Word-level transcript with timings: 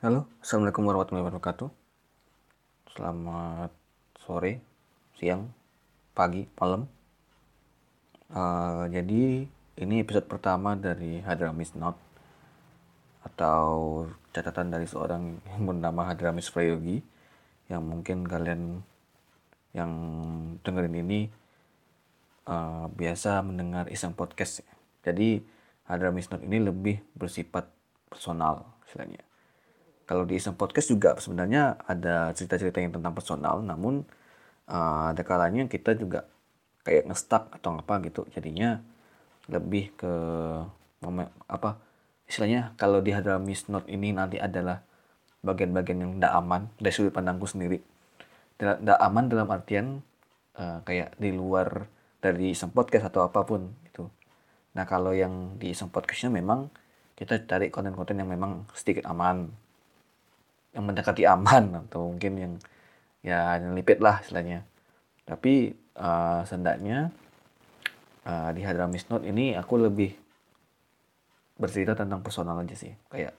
Halo, 0.00 0.24
Assalamualaikum 0.40 0.88
warahmatullahi 0.88 1.28
wabarakatuh. 1.28 1.68
Selamat 2.96 3.68
sore, 4.16 4.64
siang, 5.12 5.52
pagi, 6.16 6.48
malam. 6.56 6.88
Uh, 8.32 8.88
jadi 8.88 9.44
ini 9.76 9.94
episode 10.00 10.24
pertama 10.24 10.72
dari 10.72 11.20
Hadramis 11.20 11.76
Not 11.76 12.00
atau 13.28 14.08
catatan 14.32 14.72
dari 14.72 14.88
seorang 14.88 15.36
yang 15.44 15.68
bernama 15.68 16.08
Hadramis 16.08 16.48
Prayogi 16.48 17.04
yang 17.68 17.84
mungkin 17.84 18.24
kalian 18.24 18.80
yang 19.76 19.92
dengerin 20.64 20.96
ini 20.96 21.28
uh, 22.48 22.88
biasa 22.88 23.44
mendengar 23.44 23.84
iseng 23.92 24.16
podcast. 24.16 24.64
Jadi 25.04 25.44
Hadramis 25.84 26.32
Not 26.32 26.40
ini 26.40 26.56
lebih 26.56 27.04
bersifat 27.12 27.68
personal 28.08 28.64
istilahnya 28.88 29.28
kalau 30.10 30.26
di 30.26 30.42
Iseng 30.42 30.58
Podcast 30.58 30.90
juga 30.90 31.14
sebenarnya 31.22 31.78
ada 31.86 32.34
cerita-cerita 32.34 32.82
yang 32.82 32.90
tentang 32.90 33.14
personal, 33.14 33.62
namun 33.62 34.02
uh, 34.66 35.14
ada 35.14 35.22
kalanya 35.22 35.70
kita 35.70 35.94
juga 35.94 36.26
kayak 36.82 37.06
ngestak 37.06 37.46
atau 37.54 37.78
apa 37.78 38.02
gitu. 38.02 38.26
Jadinya 38.34 38.82
lebih 39.46 39.94
ke 39.94 40.12
apa 41.46 41.78
istilahnya 42.26 42.74
kalau 42.74 42.98
di 42.98 43.14
Hadramis 43.14 43.70
Note 43.70 43.86
ini 43.86 44.10
nanti 44.10 44.42
adalah 44.42 44.82
bagian-bagian 45.46 46.02
yang 46.02 46.12
tidak 46.18 46.34
aman 46.34 46.62
dari 46.82 46.90
sudut 46.90 47.14
pandangku 47.14 47.46
sendiri. 47.46 47.78
Tidak 48.58 48.98
aman 48.98 49.30
dalam 49.30 49.46
artian 49.46 50.02
uh, 50.58 50.82
kayak 50.82 51.14
di 51.22 51.30
luar 51.30 51.86
dari 52.18 52.50
Iseng 52.50 52.74
Podcast 52.74 53.14
atau 53.14 53.30
apa 53.30 53.46
pun 53.46 53.70
itu. 53.86 54.10
Nah 54.74 54.82
kalau 54.90 55.14
yang 55.14 55.54
di 55.54 55.70
Iseng 55.70 55.94
Podcastnya 55.94 56.34
memang 56.34 56.66
kita 57.14 57.46
cari 57.46 57.70
konten-konten 57.70 58.18
yang 58.18 58.26
memang 58.26 58.66
sedikit 58.74 59.06
aman 59.06 59.69
yang 60.74 60.84
mendekati 60.86 61.26
aman 61.26 61.74
atau 61.86 62.14
mungkin 62.14 62.32
yang 62.38 62.54
ya 63.20 63.58
nyelipit 63.60 64.00
lah 64.00 64.22
istilahnya. 64.22 64.64
Tapi 65.28 65.74
uh, 66.00 66.42
sendaknya 66.46 67.12
uh, 68.26 68.50
di 68.50 68.62
Hadramis 68.64 69.06
Note 69.10 69.28
ini 69.28 69.54
aku 69.54 69.78
lebih 69.78 70.14
bercerita 71.60 71.92
tentang 71.92 72.24
personal 72.24 72.58
aja 72.58 72.74
sih. 72.74 72.92
Kayak 73.12 73.36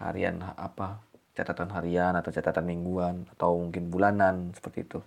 harian 0.00 0.40
apa 0.42 1.00
catatan 1.36 1.70
harian 1.72 2.16
atau 2.18 2.32
catatan 2.34 2.66
mingguan 2.66 3.28
atau 3.36 3.56
mungkin 3.60 3.88
bulanan 3.88 4.50
seperti 4.52 4.84
itu. 4.84 5.00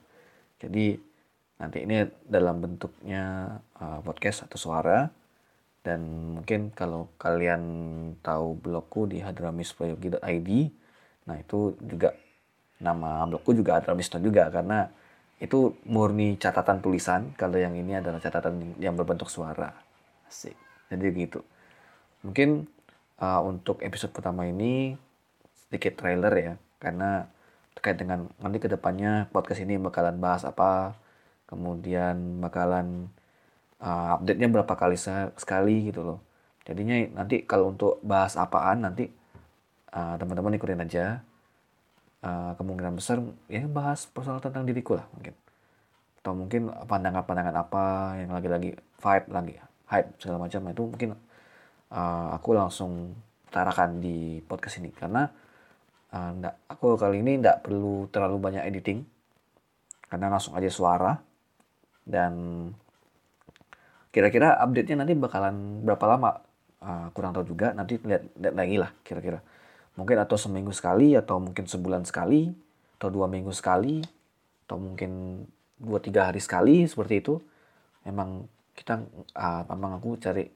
Jadi 0.64 0.96
nanti 1.60 1.84
ini 1.84 2.08
dalam 2.24 2.64
bentuknya 2.64 3.56
uh, 3.78 4.00
podcast 4.02 4.48
atau 4.48 4.58
suara 4.58 5.12
dan 5.84 6.32
mungkin 6.40 6.72
kalau 6.72 7.12
kalian 7.20 7.62
tahu 8.24 8.56
blogku 8.56 9.04
di 9.06 9.20
hadramisprayogi.id 9.20 10.50
Nah 11.30 11.36
itu 11.40 11.76
juga 11.80 12.16
nama 12.84 13.24
blogku 13.30 13.56
juga 13.56 13.80
ada 13.80 13.96
Misto 13.96 14.20
juga 14.20 14.52
karena 14.52 14.88
itu 15.40 15.76
murni 15.88 16.40
catatan 16.40 16.80
tulisan 16.80 17.36
kalau 17.36 17.60
yang 17.60 17.76
ini 17.76 18.00
adalah 18.00 18.20
catatan 18.20 18.80
yang 18.80 18.96
berbentuk 18.96 19.28
suara. 19.28 19.72
Asik. 20.28 20.56
Jadi 20.92 21.06
gitu. 21.16 21.44
Mungkin 22.24 22.68
uh, 23.20 23.42
untuk 23.44 23.84
episode 23.84 24.16
pertama 24.16 24.48
ini 24.48 24.96
sedikit 25.68 26.00
trailer 26.00 26.34
ya 26.38 26.54
karena 26.78 27.26
terkait 27.74 27.98
dengan 27.98 28.30
nanti 28.38 28.62
ke 28.62 28.70
depannya 28.70 29.28
podcast 29.34 29.66
ini 29.66 29.82
bakalan 29.82 30.22
bahas 30.22 30.46
apa 30.46 30.94
kemudian 31.50 32.40
bakalan 32.44 33.10
uh, 33.82 34.20
update-nya 34.20 34.48
berapa 34.54 34.74
kali 34.78 34.98
sekali 35.36 35.90
gitu 35.90 36.06
loh 36.06 36.20
jadinya 36.64 36.96
nanti 37.24 37.44
kalau 37.44 37.74
untuk 37.74 38.00
bahas 38.06 38.38
apaan 38.38 38.86
nanti 38.86 39.10
uh, 39.94 40.16
teman-teman 40.18 40.58
ikutin 40.58 40.84
aja. 40.84 41.06
Uh, 42.24 42.56
kemungkinan 42.56 42.96
besar 42.96 43.20
ya 43.52 43.68
bahas 43.68 44.08
personal 44.08 44.40
tentang 44.40 44.64
diriku 44.64 44.96
lah 44.96 45.06
mungkin. 45.12 45.36
Atau 46.24 46.34
mungkin 46.34 46.72
pandangan-pandangan 46.72 47.56
apa 47.56 47.84
yang 48.24 48.32
lagi-lagi 48.32 48.80
vibe 48.80 49.28
lagi 49.28 49.60
hype 49.92 50.10
segala 50.18 50.48
macam 50.48 50.64
itu 50.72 50.84
mungkin 50.88 51.10
uh, 51.92 52.28
aku 52.32 52.56
langsung 52.56 53.14
tarakan 53.52 54.00
di 54.00 54.40
podcast 54.42 54.80
ini. 54.80 54.90
Karena 54.96 55.28
uh, 56.16 56.30
enggak, 56.32 56.56
aku 56.72 56.96
kali 56.96 57.20
ini 57.20 57.44
tidak 57.44 57.68
perlu 57.68 58.08
terlalu 58.10 58.38
banyak 58.40 58.64
editing. 58.66 59.04
Karena 60.08 60.32
langsung 60.32 60.56
aja 60.56 60.72
suara. 60.72 61.14
Dan 62.04 62.68
kira-kira 64.16 64.60
update-nya 64.64 65.04
nanti 65.04 65.14
bakalan 65.16 65.84
berapa 65.84 66.06
lama? 66.08 66.40
Uh, 66.84 67.08
kurang 67.12 67.36
tahu 67.36 67.52
juga. 67.52 67.76
Nanti 67.76 68.00
lihat, 68.00 68.32
lihat 68.40 68.56
lagi 68.56 68.76
lah 68.80 68.92
kira-kira 69.04 69.44
mungkin 69.94 70.18
atau 70.18 70.36
seminggu 70.40 70.74
sekali 70.74 71.14
atau 71.14 71.38
mungkin 71.38 71.70
sebulan 71.70 72.04
sekali 72.08 72.50
atau 72.98 73.10
dua 73.14 73.30
minggu 73.30 73.54
sekali 73.54 74.02
atau 74.66 74.78
mungkin 74.80 75.44
dua 75.78 76.00
tiga 76.02 76.30
hari 76.32 76.42
sekali 76.42 76.86
seperti 76.88 77.22
itu. 77.22 77.38
Memang 78.04 78.50
kita 78.74 79.06
uh, 79.38 79.64
memang 79.70 80.02
aku 80.02 80.18
cari 80.18 80.50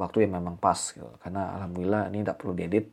waktu 0.00 0.26
yang 0.26 0.42
memang 0.42 0.58
pas 0.58 0.78
gitu. 0.90 1.06
karena 1.22 1.54
alhamdulillah 1.60 2.10
ini 2.10 2.26
tidak 2.26 2.42
perlu 2.42 2.52
diedit 2.56 2.90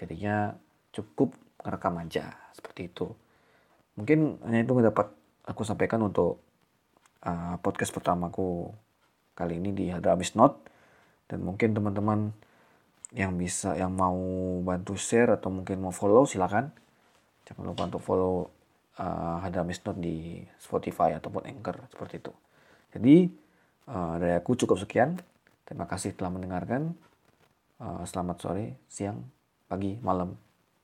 jadinya 0.00 0.56
cukup 0.94 1.36
merekam 1.60 1.94
aja 2.00 2.32
seperti 2.56 2.88
itu. 2.88 3.12
Mungkin 3.98 4.40
hanya 4.48 4.64
itu 4.64 4.72
dapat 4.80 5.12
aku 5.44 5.62
sampaikan 5.66 6.00
untuk 6.00 6.40
uh, 7.26 7.60
podcast 7.60 7.92
pertamaku 7.92 8.72
kali 9.36 9.60
ini 9.60 9.70
di 9.76 9.86
Hadramis 9.92 10.32
Note 10.34 10.58
dan 11.28 11.44
mungkin 11.44 11.72
teman-teman 11.76 12.32
yang 13.12 13.36
bisa 13.36 13.76
yang 13.76 13.92
mau 13.92 14.16
bantu 14.64 14.96
share 14.96 15.36
atau 15.36 15.52
mungkin 15.52 15.80
mau 15.80 15.92
follow 15.92 16.24
silakan. 16.24 16.72
Jangan 17.44 17.64
lupa 17.68 17.88
untuk 17.88 18.02
follow 18.02 18.48
uh, 18.96 19.36
Hadamis 19.44 19.84
Note 19.84 20.00
di 20.00 20.40
Spotify 20.56 21.16
ataupun 21.16 21.44
Anchor 21.44 21.76
seperti 21.92 22.14
itu. 22.24 22.32
Jadi 22.96 23.16
uh, 23.92 24.14
dari 24.16 24.34
aku 24.36 24.56
cukup 24.56 24.80
sekian. 24.80 25.20
Terima 25.68 25.84
kasih 25.84 26.16
telah 26.16 26.32
mendengarkan. 26.32 26.96
Uh, 27.82 28.04
selamat 28.08 28.36
sore 28.40 28.66
siang 28.88 29.26
pagi 29.68 30.00
malam 30.00 30.38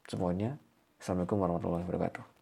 semuanya. 0.05 0.60
Assalamualaikum 0.99 1.39
warahmatullahi 1.39 1.87
wabarakatuh 1.87 2.38